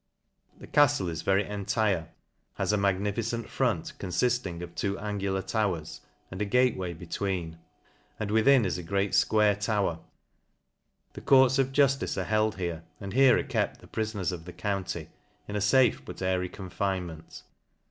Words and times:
The 0.57 0.65
caftle 0.65 1.09
is 1.11 1.21
very 1.21 1.45
entire, 1.45 2.09
has 2.55 2.73
a 2.73 2.75
magnificent 2.75 3.47
front 3.47 3.93
confiding 3.99 4.63
of 4.63 4.73
two 4.73 4.97
angular 4.97 5.43
towers, 5.43 6.01
and 6.31 6.41
a 6.41 6.45
gateway 6.45 6.91
be 6.95 7.05
tween, 7.05 7.59
and 8.19 8.31
within 8.31 8.65
is 8.65 8.79
a 8.79 8.81
great 8.81 9.11
fquare 9.11 9.53
tower. 9.59 9.99
Th 11.13 11.23
courts 11.23 11.59
of 11.59 11.71
juftice 11.71 12.17
are 12.19 12.23
held 12.23 12.55
here, 12.57 12.83
and 12.99 13.13
here 13.13 13.37
are 13.37 13.43
kept 13.43 13.79
th 13.81 13.91
prifoners 13.91 14.31
of 14.31 14.45
the 14.45 14.53
county, 14.53 15.11
in 15.47 15.55
a 15.55 15.59
fafe 15.61 16.03
but 16.03 16.23
airy 16.23 16.49
confine 16.49 17.05
ment. 17.05 17.43